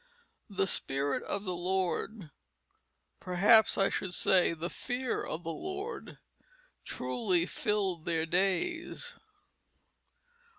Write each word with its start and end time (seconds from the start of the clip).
The 0.49 0.65
spirit 0.65 1.21
of 1.25 1.43
the 1.43 1.53
Lord, 1.53 2.31
perhaps 3.19 3.77
I 3.77 3.89
should 3.89 4.15
say 4.15 4.51
the 4.53 4.67
fear 4.71 5.23
of 5.23 5.43
the 5.43 5.51
Lord, 5.53 6.17
truly 6.83 7.45
filled 7.45 8.05
their 8.05 8.25
days. 8.25 9.13